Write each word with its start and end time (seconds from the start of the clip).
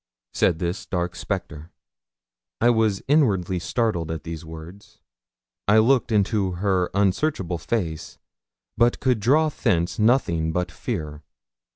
said 0.33 0.57
this 0.57 0.87
dark 0.87 1.15
spectre. 1.15 1.69
I 2.59 2.71
was 2.71 3.03
inwardly 3.07 3.59
startled 3.59 4.09
at 4.09 4.23
these 4.23 4.43
words. 4.43 4.97
I 5.67 5.77
looked 5.77 6.11
into 6.11 6.53
her 6.53 6.89
unsearchable 6.95 7.59
face, 7.59 8.17
but 8.75 8.99
could 8.99 9.19
draw 9.19 9.49
thence 9.49 9.99
nothing 9.99 10.51
but 10.51 10.71
fear. 10.71 11.21